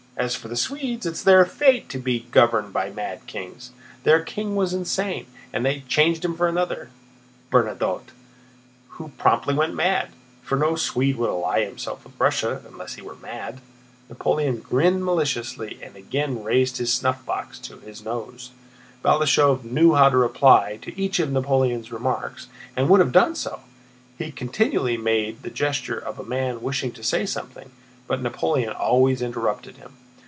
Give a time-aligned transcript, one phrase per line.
[0.17, 3.71] As for the Swedes—it is their fate to be governed by mad kings.
[4.03, 8.11] Their king was insane and they changed him for another—Bernadotte,
[8.89, 13.61] who promptly went mad—for no Swede would ally himself with Russia unless he were mad."
[14.09, 18.51] Napoleon grinned maliciously and again raised his snuffbox to his nose.
[19.03, 22.45] Balashëv knew how to reply to each of Napoleon's remarks,
[22.75, 23.61] and would have done so;
[24.19, 27.71] he continually made the gesture of a man wishing to say something,
[28.05, 29.93] but Napoleon always interrupted him.